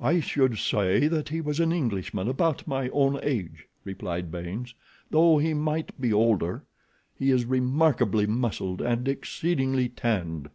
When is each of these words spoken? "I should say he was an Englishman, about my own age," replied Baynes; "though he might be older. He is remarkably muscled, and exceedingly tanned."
"I 0.00 0.20
should 0.20 0.58
say 0.58 1.08
he 1.28 1.40
was 1.40 1.58
an 1.58 1.72
Englishman, 1.72 2.28
about 2.28 2.64
my 2.68 2.88
own 2.90 3.18
age," 3.24 3.66
replied 3.82 4.30
Baynes; 4.30 4.72
"though 5.10 5.38
he 5.38 5.52
might 5.52 6.00
be 6.00 6.12
older. 6.12 6.62
He 7.18 7.32
is 7.32 7.44
remarkably 7.44 8.24
muscled, 8.28 8.80
and 8.80 9.08
exceedingly 9.08 9.88
tanned." 9.88 10.48